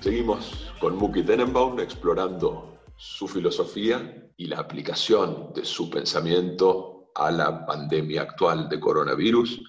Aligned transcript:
Seguimos 0.00 0.72
con 0.78 0.96
Muki 0.96 1.24
Tenenbaum 1.24 1.80
explorando 1.80 2.78
su 2.96 3.26
filosofía 3.26 4.30
y 4.36 4.46
la 4.46 4.60
aplicación 4.60 5.52
de 5.54 5.64
su 5.64 5.90
pensamiento 5.90 7.10
a 7.16 7.32
la 7.32 7.66
pandemia 7.66 8.22
actual 8.22 8.68
de 8.68 8.78
coronavirus. 8.78 9.60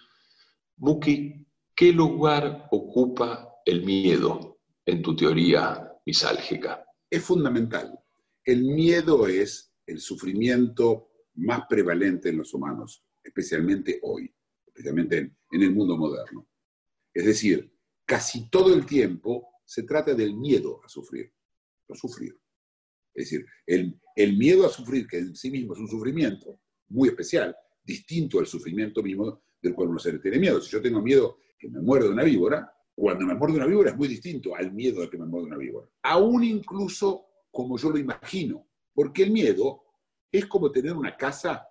Muki, 0.78 1.48
¿qué 1.82 1.92
lugar 1.92 2.68
ocupa 2.70 3.56
el 3.66 3.84
miedo 3.84 4.60
en 4.86 5.02
tu 5.02 5.16
teoría 5.16 5.92
misálgica? 6.06 6.86
Es 7.10 7.24
fundamental. 7.24 8.00
El 8.46 8.66
miedo 8.66 9.26
es 9.26 9.74
el 9.88 10.00
sufrimiento 10.00 11.10
más 11.38 11.62
prevalente 11.68 12.30
en 12.30 12.38
los 12.38 12.54
humanos, 12.54 13.04
especialmente 13.24 14.00
hoy, 14.04 14.32
especialmente 14.68 15.18
en, 15.18 15.36
el 15.60 15.74
mundo 15.74 15.98
moderno. 15.98 16.48
Es 17.12 17.26
decir, 17.26 17.74
casi 18.06 18.48
todo 18.52 18.76
el 18.76 18.86
tiempo 18.86 19.48
se 19.66 19.82
trata 19.82 20.14
del 20.14 20.36
miedo 20.36 20.82
a 20.86 20.88
sufrir, 20.88 21.34
no 21.90 21.96
sufrir. 21.96 22.40
Es 23.12 23.26
decir, 23.26 23.44
el, 23.66 24.00
el, 24.16 24.38
miedo 24.38 24.68
a 24.68 24.70
sufrir, 24.70 25.08
que 25.08 25.18
en 25.18 25.36
sí 25.36 25.50
mismo 25.50 25.74
es 25.74 25.80
un 25.80 25.88
sufrimiento 25.88 26.60
muy 26.90 27.10
especial, 27.10 27.56
distinto 27.84 28.38
al 28.38 28.46
sufrimiento 28.46 29.02
mismo 29.02 29.42
del 29.60 29.74
cual 29.74 29.90
uno 29.90 29.98
se 29.98 30.14
le 30.14 30.20
tiene 30.20 30.38
miedo. 30.38 30.62
Si 30.62 30.70
yo 30.70 30.80
tengo 30.80 31.02
miedo 31.02 31.40
que 31.62 31.70
me 31.70 31.80
muerde 31.80 32.10
una 32.10 32.24
víbora, 32.24 32.74
cuando 32.96 33.26
me 33.26 33.36
muerde 33.36 33.58
una 33.58 33.68
víbora 33.68 33.92
es 33.92 33.98
muy 33.98 34.08
distinto 34.08 34.56
al 34.56 34.74
miedo 34.74 35.02
de 35.02 35.10
que 35.10 35.18
me 35.18 35.28
muerde 35.28 35.48
una 35.48 35.58
víbora. 35.58 35.88
Aún 36.02 36.44
incluso 36.44 37.28
como 37.52 37.78
yo 37.78 37.92
lo 37.92 38.00
imagino, 38.00 38.68
porque 38.94 39.24
el 39.24 39.32
miedo 39.32 39.84
es 40.32 40.48
como 40.48 40.72
tener 40.72 40.94
una 40.94 41.16
casa, 41.16 41.68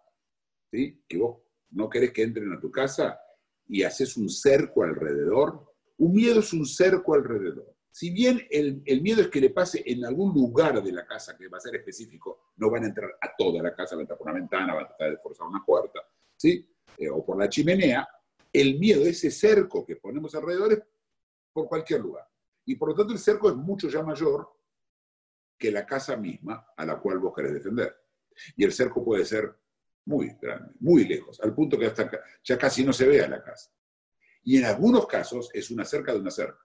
¿sí? 0.70 1.02
que 1.08 1.18
vos 1.18 1.38
no 1.70 1.88
querés 1.88 2.12
que 2.12 2.22
entren 2.22 2.52
a 2.52 2.60
tu 2.60 2.70
casa 2.70 3.18
y 3.66 3.82
haces 3.82 4.16
un 4.16 4.28
cerco 4.28 4.84
alrededor. 4.84 5.72
Un 5.98 6.12
miedo 6.12 6.40
es 6.40 6.52
un 6.52 6.66
cerco 6.66 7.14
alrededor. 7.14 7.74
Si 7.90 8.10
bien 8.10 8.46
el, 8.50 8.82
el, 8.84 9.02
miedo 9.02 9.22
es 9.22 9.28
que 9.28 9.40
le 9.40 9.50
pase 9.50 9.82
en 9.84 10.04
algún 10.04 10.32
lugar 10.32 10.82
de 10.82 10.92
la 10.92 11.04
casa, 11.04 11.36
que 11.36 11.48
va 11.48 11.58
a 11.58 11.60
ser 11.60 11.74
específico, 11.74 12.52
no 12.56 12.70
van 12.70 12.84
a 12.84 12.88
entrar 12.88 13.10
a 13.20 13.34
toda 13.36 13.62
la 13.62 13.74
casa, 13.74 13.96
van 13.96 14.00
a 14.00 14.02
entrar 14.02 14.18
por 14.18 14.28
una 14.28 14.38
ventana, 14.38 14.74
van 14.74 14.84
a 14.84 14.88
tratar 14.88 15.10
de 15.10 15.18
forzar 15.18 15.48
una 15.48 15.64
puerta, 15.64 16.00
¿sí? 16.36 16.64
Eh, 16.96 17.10
o 17.10 17.24
por 17.24 17.38
la 17.38 17.48
chimenea, 17.48 18.08
el 18.52 18.78
miedo, 18.78 19.04
ese 19.04 19.30
cerco 19.30 19.84
que 19.84 19.96
ponemos 19.96 20.34
alrededor, 20.34 20.72
es 20.72 20.82
por 21.52 21.68
cualquier 21.68 22.00
lugar. 22.00 22.28
Y 22.64 22.76
por 22.76 22.90
lo 22.90 22.94
tanto 22.94 23.12
el 23.12 23.18
cerco 23.18 23.48
es 23.48 23.56
mucho 23.56 23.88
ya 23.88 24.02
mayor 24.02 24.48
que 25.58 25.70
la 25.70 25.84
casa 25.84 26.16
misma 26.16 26.72
a 26.76 26.86
la 26.86 26.98
cual 26.98 27.18
vos 27.18 27.34
querés 27.34 27.54
defender. 27.54 27.94
Y 28.56 28.64
el 28.64 28.72
cerco 28.72 29.04
puede 29.04 29.24
ser 29.24 29.54
muy 30.06 30.36
grande, 30.40 30.74
muy 30.80 31.04
lejos, 31.04 31.40
al 31.40 31.54
punto 31.54 31.78
que 31.78 31.86
hasta 31.86 32.10
ya 32.42 32.58
casi 32.58 32.84
no 32.84 32.92
se 32.92 33.06
ve 33.06 33.22
a 33.22 33.28
la 33.28 33.42
casa. 33.42 33.70
Y 34.42 34.58
en 34.58 34.64
algunos 34.64 35.06
casos 35.06 35.50
es 35.52 35.70
una 35.70 35.84
cerca 35.84 36.12
de 36.12 36.20
una 36.20 36.30
cerca 36.30 36.58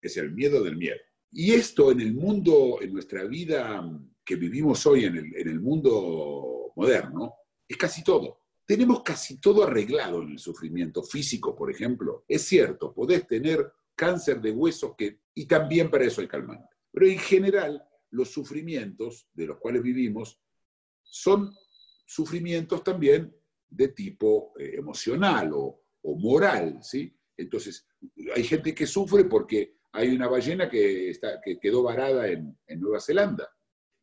es 0.00 0.16
el 0.16 0.32
miedo 0.32 0.62
del 0.62 0.76
miedo. 0.76 0.98
Y 1.30 1.52
esto 1.52 1.90
en 1.92 2.00
el 2.00 2.14
mundo, 2.14 2.78
en 2.80 2.92
nuestra 2.92 3.24
vida 3.24 3.82
que 4.24 4.36
vivimos 4.36 4.86
hoy, 4.86 5.04
en 5.04 5.16
el 5.34 5.60
mundo 5.60 6.72
moderno, 6.76 7.34
es 7.66 7.76
casi 7.76 8.02
todo. 8.02 8.40
Tenemos 8.68 9.02
casi 9.02 9.40
todo 9.40 9.64
arreglado 9.64 10.20
en 10.20 10.32
el 10.32 10.38
sufrimiento 10.38 11.02
físico, 11.02 11.56
por 11.56 11.70
ejemplo. 11.70 12.26
Es 12.28 12.42
cierto, 12.42 12.92
podés 12.92 13.26
tener 13.26 13.72
cáncer 13.94 14.42
de 14.42 14.50
huesos 14.50 14.94
que, 14.94 15.20
y 15.32 15.46
también 15.46 15.90
para 15.90 16.04
eso 16.04 16.20
hay 16.20 16.28
calmante. 16.28 16.76
Pero 16.92 17.06
en 17.06 17.18
general, 17.18 17.82
los 18.10 18.28
sufrimientos 18.28 19.26
de 19.32 19.46
los 19.46 19.56
cuales 19.56 19.82
vivimos 19.82 20.38
son 21.02 21.50
sufrimientos 22.04 22.84
también 22.84 23.34
de 23.70 23.88
tipo 23.88 24.52
eh, 24.58 24.74
emocional 24.76 25.50
o, 25.54 25.80
o 26.02 26.16
moral, 26.16 26.80
¿sí? 26.82 27.16
Entonces, 27.38 27.86
hay 28.36 28.44
gente 28.44 28.74
que 28.74 28.86
sufre 28.86 29.24
porque 29.24 29.78
hay 29.92 30.14
una 30.14 30.28
ballena 30.28 30.68
que, 30.68 31.08
está, 31.08 31.40
que 31.40 31.58
quedó 31.58 31.84
varada 31.84 32.28
en, 32.28 32.54
en, 32.66 32.80
Nueva 32.80 33.00
Zelanda 33.00 33.48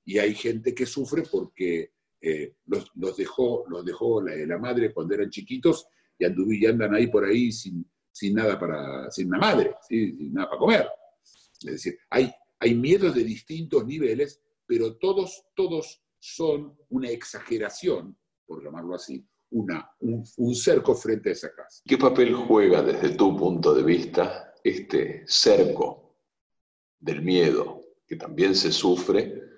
y 0.04 0.18
hay 0.18 0.34
gente 0.34 0.74
que 0.74 0.88
sufre 0.88 1.22
porque 1.22 1.94
eh, 2.28 2.56
los, 2.66 2.92
los, 2.96 3.16
dejó, 3.16 3.66
los 3.68 3.86
dejó 3.86 4.20
la, 4.20 4.36
la, 4.36 4.58
madre 4.58 4.92
cuando 4.92 5.14
eran 5.14 5.30
chiquitos 5.30 5.88
y, 6.18 6.26
anduvo, 6.26 6.52
y 6.52 6.66
andan 6.66 6.96
ahí 6.96 7.06
por 7.06 7.24
ahí 7.24 7.52
sin, 7.52 7.88
sin 8.12 8.34
nada 8.34 8.58
para, 8.60 9.12
sin 9.12 9.28
una 9.28 9.38
madre, 9.38 9.76
¿sí? 9.88 10.12
sin 10.12 10.34
nada 10.34 10.50
para 10.50 10.60
comer. 10.60 10.88
Es 11.24 11.72
decir, 11.72 12.00
hay, 12.10 12.34
hay 12.60 12.74
miedos 12.74 13.14
de 13.14 13.24
distintos 13.24 13.86
niveles, 13.86 14.42
pero 14.66 14.96
todos, 14.96 15.46
todos 15.56 16.02
son 16.18 16.76
una 16.90 17.10
exageración, 17.10 18.18
por 18.48 18.64
llamarlo 18.64 18.96
así, 18.96 19.24
una, 19.52 19.88
un, 20.00 20.24
un 20.38 20.56
cerco 20.56 20.96
frente 20.96 21.30
a 21.30 21.34
esa 21.34 21.54
casa. 21.54 21.84
¿Qué 21.86 21.98
papel 22.00 22.34
juega 22.34 22.82
desde 22.82 23.16
tu 23.16 23.38
punto 23.38 23.72
de 23.76 23.84
vista 23.84 24.52
este 24.64 25.24
cerco 25.28 26.16
del 27.00 27.22
miedo 27.22 27.82
que 28.08 28.16
también 28.16 28.56
se 28.56 28.72
sufre 28.72 29.55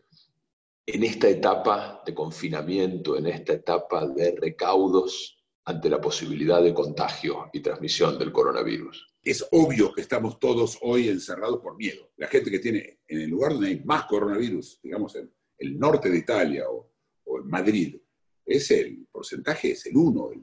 en 0.90 1.04
esta 1.04 1.28
etapa 1.28 2.02
de 2.06 2.14
confinamiento, 2.14 3.18
en 3.18 3.28
esta 3.28 3.54
etapa 3.54 4.08
de 4.08 4.34
recaudos 4.40 5.38
ante 5.66 5.90
la 5.90 6.00
posibilidad 6.00 6.64
de 6.64 6.74
contagio 6.74 7.50
y 7.52 7.60
transmisión 7.60 8.18
del 8.18 8.32
coronavirus. 8.32 9.06
Es 9.22 9.46
obvio 9.52 9.94
que 9.94 10.00
estamos 10.00 10.40
todos 10.40 10.80
hoy 10.82 11.10
encerrados 11.10 11.60
por 11.60 11.76
miedo. 11.76 12.10
La 12.16 12.28
gente 12.28 12.50
que 12.50 12.60
tiene 12.60 13.00
en 13.06 13.20
el 13.20 13.30
lugar 13.30 13.52
donde 13.52 13.68
hay 13.68 13.82
más 13.84 14.06
coronavirus, 14.06 14.80
digamos 14.82 15.14
en 15.18 15.30
el 15.58 15.78
norte 15.78 16.10
de 16.10 16.20
Italia 16.20 16.64
o, 16.70 16.90
en 17.38 17.50
Madrid, 17.50 17.98
es 18.46 18.72
el 18.72 19.06
porcentaje, 19.12 19.72
es 19.72 19.86
el 19.88 19.98
1, 19.98 20.32
el, 20.32 20.40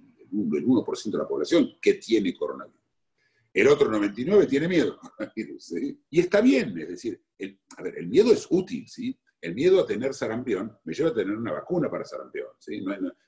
el 0.58 0.66
1% 0.66 1.10
de 1.10 1.18
la 1.18 1.26
población 1.26 1.70
que 1.80 1.94
tiene 1.94 2.34
coronavirus. 2.34 2.82
El 3.54 3.68
otro 3.68 3.90
99 3.90 4.46
tiene 4.46 4.68
miedo. 4.68 4.98
Y 6.10 6.20
está 6.20 6.42
bien, 6.42 6.78
es 6.78 6.88
decir, 6.88 7.22
el 7.38 8.08
miedo 8.08 8.30
es 8.30 8.46
útil, 8.50 8.86
¿sí? 8.86 9.18
El 9.44 9.54
miedo 9.54 9.78
a 9.78 9.86
tener 9.86 10.14
sarampión 10.14 10.74
me 10.84 10.94
lleva 10.94 11.10
a 11.10 11.14
tener 11.14 11.36
una 11.36 11.52
vacuna 11.52 11.90
para 11.90 12.06
sarampión, 12.06 12.48
¿sí? 12.58 12.82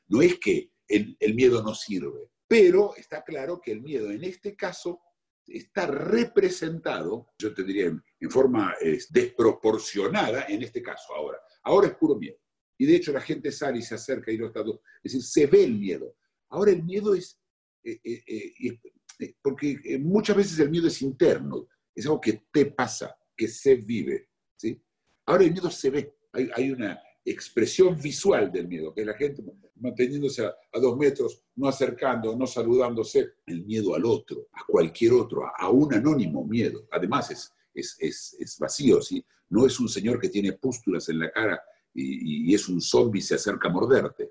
No, 0.08 0.22
es 0.22 0.38
que 0.38 0.72
el, 0.88 1.34
miedo 1.34 1.62
no 1.62 1.74
sirve, 1.74 2.30
pero 2.48 2.96
está 2.96 3.22
claro 3.22 3.60
que 3.60 3.72
el 3.72 3.82
miedo 3.82 4.10
en 4.10 4.24
este 4.24 4.56
caso 4.56 4.98
está 5.46 5.86
representado, 5.86 7.34
yo 7.38 7.52
te 7.52 7.62
diría, 7.64 7.88
en, 7.88 8.30
forma 8.30 8.76
es, 8.80 9.12
desproporcionada 9.12 10.46
en 10.48 10.62
este 10.62 10.82
caso 10.82 11.14
ahora. 11.14 11.38
Ahora 11.64 11.88
es 11.88 11.94
puro 11.96 12.16
miedo. 12.16 12.38
Y 12.78 12.86
de 12.86 12.96
hecho 12.96 13.12
la 13.12 13.20
gente 13.20 13.52
sale 13.52 13.80
y 13.80 13.82
se 13.82 13.96
acerca 13.96 14.32
y 14.32 14.38
no 14.38 14.46
está... 14.46 14.60
Es 14.60 15.12
decir, 15.12 15.22
se 15.22 15.46
ve 15.46 15.64
el 15.64 15.74
miedo. 15.74 16.16
Ahora 16.48 16.70
el 16.70 16.82
miedo 16.82 17.14
es... 17.14 17.38
Eh, 17.84 18.00
eh, 18.02 18.78
eh, 19.20 19.34
porque 19.42 19.98
muchas 20.00 20.34
veces 20.34 20.58
el 20.60 20.70
miedo 20.70 20.88
es 20.88 21.02
interno, 21.02 21.68
es 21.94 22.06
algo 22.06 22.22
que 22.22 22.46
te 22.50 22.66
pasa, 22.66 23.14
que 23.36 23.48
se 23.48 23.74
vive. 23.74 24.30
¿sí? 24.56 24.82
Ahora 25.26 25.44
el 25.44 25.52
miedo 25.52 25.70
se 25.70 25.90
ve, 25.90 26.14
hay, 26.32 26.70
una 26.70 27.00
expresión 27.24 28.00
visual 28.00 28.52
del 28.52 28.68
miedo, 28.68 28.94
que 28.94 29.04
la 29.04 29.14
gente 29.14 29.42
manteniéndose 29.74 30.46
a, 30.46 30.54
dos 30.80 30.96
metros, 30.96 31.42
no 31.56 31.68
acercando, 31.68 32.36
no 32.36 32.46
saludándose, 32.46 33.34
el 33.46 33.64
miedo 33.64 33.94
al 33.94 34.04
otro, 34.04 34.48
a 34.52 34.64
cualquier 34.64 35.14
otro, 35.14 35.42
a, 35.44 35.68
un 35.68 35.92
anónimo 35.92 36.44
miedo. 36.44 36.86
Además 36.92 37.30
es, 37.32 37.52
es, 37.74 37.96
es, 37.98 38.36
es, 38.38 38.58
vacío, 38.58 39.02
¿sí? 39.02 39.24
no 39.48 39.66
es 39.66 39.78
un 39.80 39.88
señor 39.88 40.20
que 40.20 40.28
tiene 40.28 40.52
pústulas 40.52 41.08
en 41.08 41.18
la 41.18 41.30
cara 41.30 41.60
y, 41.92 42.50
y 42.50 42.54
es 42.54 42.68
un 42.68 42.80
zombie 42.80 43.20
se 43.20 43.34
acerca 43.34 43.68
a 43.68 43.72
morderte. 43.72 44.30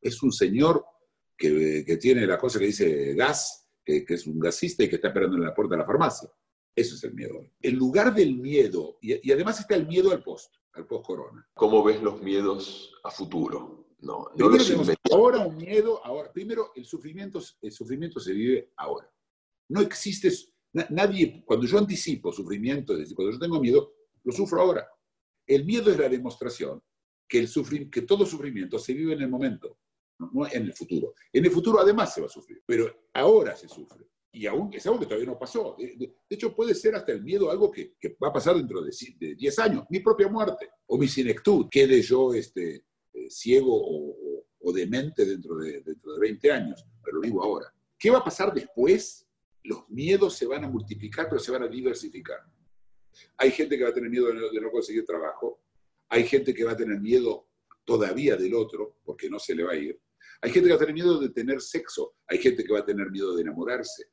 Es 0.00 0.22
un 0.22 0.32
señor 0.32 0.84
que, 1.36 1.84
que 1.86 1.96
tiene 1.96 2.26
la 2.26 2.38
cosa 2.38 2.58
que 2.58 2.66
dice 2.66 3.14
gas, 3.14 3.68
que, 3.84 4.04
que, 4.04 4.14
es 4.14 4.26
un 4.26 4.40
gasista 4.40 4.82
y 4.82 4.88
que 4.88 4.96
está 4.96 5.08
esperando 5.08 5.36
en 5.36 5.44
la 5.44 5.54
puerta 5.54 5.74
de 5.74 5.80
la 5.80 5.86
farmacia. 5.86 6.28
Eso 6.76 6.94
es 6.96 7.04
el 7.04 7.14
miedo. 7.14 7.50
En 7.62 7.76
lugar 7.76 8.14
del 8.14 8.36
miedo, 8.36 8.98
y, 9.00 9.28
y 9.28 9.32
además 9.32 9.60
está 9.60 9.76
el 9.76 9.86
miedo 9.86 10.10
al 10.10 10.22
post, 10.22 10.54
al 10.72 10.86
post-corona. 10.86 11.48
¿Cómo 11.54 11.84
ves 11.84 12.02
los 12.02 12.20
miedos 12.20 12.92
a 13.04 13.10
futuro? 13.10 13.86
No, 14.00 14.28
no 14.36 14.48
primero 14.48 14.64
tenemos 14.64 14.90
ahora 15.10 15.38
un 15.46 15.56
miedo, 15.56 16.04
ahora, 16.04 16.30
primero 16.32 16.72
el 16.74 16.84
sufrimiento, 16.84 17.40
el 17.62 17.72
sufrimiento 17.72 18.20
se 18.20 18.32
vive 18.32 18.72
ahora. 18.76 19.10
No 19.68 19.80
existe, 19.80 20.30
nadie, 20.90 21.42
cuando 21.46 21.66
yo 21.66 21.78
anticipo 21.78 22.32
sufrimiento, 22.32 22.92
es 22.92 23.00
decir, 23.00 23.16
cuando 23.16 23.32
yo 23.32 23.38
tengo 23.38 23.60
miedo, 23.60 23.94
lo 24.24 24.32
sufro 24.32 24.60
ahora. 24.60 24.86
El 25.46 25.64
miedo 25.64 25.90
es 25.90 25.98
la 25.98 26.08
demostración 26.08 26.82
que, 27.26 27.38
el 27.38 27.48
sufrir, 27.48 27.88
que 27.88 28.02
todo 28.02 28.26
sufrimiento 28.26 28.78
se 28.78 28.92
vive 28.92 29.14
en 29.14 29.22
el 29.22 29.28
momento 29.28 29.78
no 30.18 30.46
en 30.46 30.64
el 30.64 30.72
futuro. 30.72 31.14
En 31.32 31.44
el 31.44 31.50
futuro 31.50 31.80
además 31.80 32.14
se 32.14 32.20
va 32.20 32.26
a 32.26 32.30
sufrir, 32.30 32.62
pero 32.66 33.08
ahora 33.12 33.56
se 33.56 33.68
sufre. 33.68 34.06
Y 34.34 34.46
aún 34.46 34.70
es 34.74 34.84
algo 34.86 35.00
que 35.00 35.06
todavía 35.06 35.28
no 35.28 35.38
pasó. 35.38 35.76
De, 35.78 36.16
hecho, 36.28 36.54
puede 36.54 36.74
ser 36.74 36.94
hasta 36.94 37.12
el 37.12 37.22
miedo 37.22 37.50
algo 37.50 37.70
que, 37.70 37.94
va 38.22 38.28
a 38.28 38.32
pasar 38.32 38.56
dentro 38.56 38.82
de, 38.82 38.90
de, 39.18 39.34
10 39.34 39.58
años. 39.60 39.84
Mi 39.88 40.00
propia 40.00 40.28
muerte 40.28 40.70
o 40.86 40.98
mi 40.98 41.08
senectud. 41.08 41.68
Quede 41.70 42.02
yo 42.02 42.34
este, 42.34 42.84
eh, 43.12 43.30
ciego 43.30 43.72
o, 43.72 44.72
demente 44.72 45.24
dentro 45.24 45.56
de, 45.56 45.82
dentro 45.82 46.14
de 46.14 46.20
20 46.20 46.52
años. 46.52 46.84
Pero 47.02 47.18
lo 47.18 47.22
digo 47.22 47.42
ahora. 47.42 47.72
¿Qué 47.96 48.10
va 48.10 48.18
a 48.18 48.24
pasar 48.24 48.52
después? 48.52 49.24
los 49.64 49.88
miedos 49.88 50.36
se 50.36 50.46
van 50.46 50.64
a 50.64 50.68
multiplicar, 50.68 51.26
pero 51.28 51.40
se 51.40 51.50
van 51.50 51.62
a 51.62 51.68
diversificar. 51.68 52.38
Hay 53.38 53.50
gente 53.50 53.76
que 53.76 53.84
va 53.84 53.90
a 53.90 53.94
tener 53.94 54.10
miedo 54.10 54.26
de 54.26 54.60
no 54.60 54.70
conseguir 54.70 55.04
trabajo, 55.04 55.62
hay 56.08 56.24
gente 56.26 56.54
que 56.54 56.64
va 56.64 56.72
a 56.72 56.76
tener 56.76 57.00
miedo 57.00 57.48
todavía 57.84 58.36
del 58.36 58.54
otro, 58.54 58.98
porque 59.04 59.28
no 59.30 59.38
se 59.38 59.54
le 59.54 59.64
va 59.64 59.72
a 59.72 59.76
ir. 59.76 59.98
Hay 60.42 60.50
gente 60.50 60.68
que 60.68 60.74
va 60.74 60.76
a 60.76 60.80
tener 60.80 60.94
miedo 60.94 61.18
de 61.18 61.30
tener 61.30 61.60
sexo, 61.60 62.16
hay 62.26 62.38
gente 62.38 62.64
que 62.64 62.72
va 62.72 62.80
a 62.80 62.84
tener 62.84 63.10
miedo 63.10 63.34
de 63.34 63.42
enamorarse, 63.42 64.04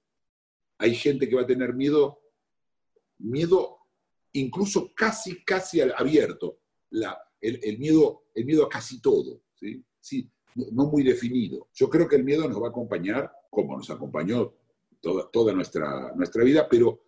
hay 0.81 0.95
gente 0.95 1.30
que 1.30 1.36
va 1.36 1.44
a 1.44 1.48
tener 1.48 1.75
miedo, 1.75 2.19
miedo 3.19 3.78
incluso 4.33 4.92
casi, 4.95 5.44
casi 5.44 5.80
abierto, 5.80 6.60
el, 7.39 7.78
miedo, 7.78 8.24
el 8.33 8.45
miedo 8.45 8.66
a 8.66 8.69
casi 8.69 9.00
todo, 9.00 9.44
¿sí? 9.54 9.86
Sí, 10.00 10.28
no 10.56 10.88
muy 10.88 11.04
definido. 11.04 11.69
Yo 11.74 11.88
creo 11.88 12.07
que 12.07 12.16
el 12.16 12.24
miedo 12.24 12.50
nos 12.50 12.60
va 12.60 12.68
a 12.68 12.69
acompañar, 12.72 13.31
como 13.51 13.78
nos 13.78 13.92
acompañó 13.92 14.56
toda, 15.00 15.54
nuestra, 15.54 16.13
nuestra 16.16 16.44
vida, 16.44 16.68
pero 16.68 17.04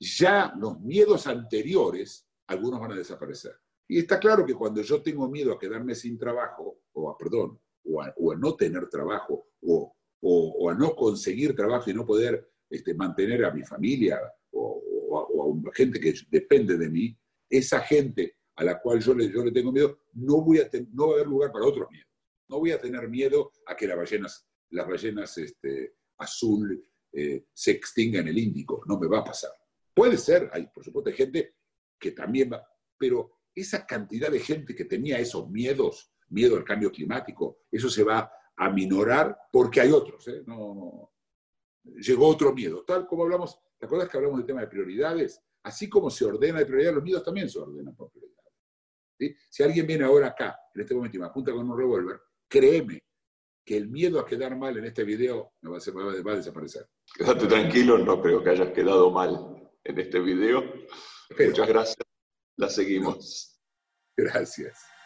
ya 0.00 0.54
los 0.58 0.80
miedos 0.80 1.26
anteriores, 1.26 2.26
algunos 2.46 2.80
van 2.80 2.92
a 2.92 2.96
desaparecer. 2.96 3.52
Y 3.86 3.98
está 3.98 4.18
claro 4.18 4.46
que 4.46 4.54
cuando 4.54 4.80
yo 4.80 5.02
tengo 5.02 5.28
miedo 5.28 5.52
a 5.52 5.58
quedarme 5.58 5.94
sin 5.94 6.18
trabajo, 6.18 6.80
o 6.92 7.10
a, 7.10 7.18
perdón, 7.18 7.60
o 7.84 8.00
a, 8.02 8.36
no 8.36 8.54
tener 8.54 8.88
trabajo, 8.88 9.48
o, 9.62 10.70
a 10.70 10.74
no 10.74 10.94
conseguir 10.96 11.54
trabajo 11.54 11.90
y 11.90 11.94
no 11.94 12.06
poder 12.06 12.50
este, 12.70 12.94
mantener 12.94 13.44
a 13.44 13.50
mi 13.50 13.62
familia 13.62 14.20
o, 14.52 14.82
a 15.66 15.74
gente 15.74 15.98
que 15.98 16.14
depende 16.30 16.76
de 16.76 16.90
mí, 16.90 17.16
esa 17.48 17.80
gente 17.80 18.36
a 18.56 18.64
la 18.64 18.80
cual 18.80 19.00
yo 19.00 19.14
le, 19.14 19.30
tengo 19.52 19.72
miedo, 19.72 20.00
no, 20.14 20.42
voy 20.42 20.58
a 20.58 20.68
no 20.92 21.06
va 21.06 21.12
a 21.12 21.16
haber 21.16 21.26
lugar 21.28 21.52
para 21.52 21.64
otros 21.64 21.90
miedos. 21.90 22.08
No 22.48 22.58
voy 22.58 22.72
a 22.72 22.80
tener 22.80 23.08
miedo 23.08 23.52
a 23.66 23.76
que 23.76 23.86
las 23.86 23.96
ballenas, 23.96 24.46
las 24.70 24.86
ballenas 24.86 25.38
este, 25.38 25.94
azul 26.18 26.84
eh, 27.12 27.46
se 27.52 27.70
extingan 27.70 28.22
en 28.22 28.28
el 28.28 28.38
Índico. 28.38 28.82
No 28.86 28.98
me 28.98 29.06
va 29.06 29.20
a 29.20 29.24
pasar. 29.24 29.50
Puede 29.94 30.18
ser, 30.18 30.50
hay 30.52 30.66
por 30.66 30.84
supuesto 30.84 31.12
gente 31.12 31.54
que 31.98 32.12
también 32.12 32.52
va, 32.52 32.66
pero 32.96 33.38
esa 33.54 33.86
cantidad 33.86 34.30
de 34.30 34.40
gente 34.40 34.74
que 34.74 34.84
tenía 34.84 35.18
esos 35.18 35.48
miedos, 35.50 36.12
miedo 36.28 36.56
al 36.56 36.64
cambio 36.64 36.92
climático, 36.92 37.60
eso 37.70 37.88
se 37.88 38.04
va 38.04 38.30
a 38.56 38.70
minorar 38.70 39.36
porque 39.52 39.80
hay 39.80 39.90
otros. 39.90 40.26
¿eh? 40.28 40.42
No. 40.46 41.12
Llegó 41.96 42.28
otro 42.28 42.52
miedo. 42.52 42.84
Tal 42.84 43.06
como 43.06 43.24
hablamos, 43.24 43.58
¿te 43.78 43.86
acuerdas 43.86 44.08
que 44.08 44.16
hablamos 44.16 44.38
del 44.38 44.46
tema 44.46 44.60
de 44.60 44.68
prioridades? 44.68 45.40
Así 45.62 45.88
como 45.88 46.10
se 46.10 46.24
ordena 46.24 46.58
de 46.58 46.66
prioridad, 46.66 46.94
los 46.94 47.02
miedos 47.02 47.24
también 47.24 47.48
se 47.48 47.58
ordenan 47.58 47.94
por 47.94 48.10
prioridades. 48.10 48.52
¿sí? 49.18 49.34
Si 49.50 49.62
alguien 49.62 49.86
viene 49.86 50.04
ahora 50.04 50.28
acá, 50.28 50.58
en 50.74 50.80
este 50.80 50.94
momento, 50.94 51.16
y 51.16 51.20
me 51.20 51.26
apunta 51.26 51.52
con 51.52 51.68
un 51.68 51.76
revólver, 51.76 52.20
créeme 52.48 53.02
que 53.64 53.76
el 53.76 53.88
miedo 53.88 54.18
a 54.18 54.24
quedar 54.24 54.56
mal 54.56 54.78
en 54.78 54.84
este 54.86 55.04
video 55.04 55.52
me 55.60 55.70
va 55.70 55.76
a, 55.76 56.22
va 56.22 56.32
a 56.32 56.36
desaparecer. 56.36 56.88
Quédate 57.14 57.46
tranquilo, 57.46 57.98
no 57.98 58.22
creo 58.22 58.42
que 58.42 58.50
hayas 58.50 58.70
quedado 58.70 59.10
mal 59.10 59.70
en 59.84 59.98
este 59.98 60.20
video. 60.20 60.64
Muchas 61.38 61.68
gracias. 61.68 61.98
La 62.56 62.70
seguimos. 62.70 63.60
Gracias. 64.16 64.97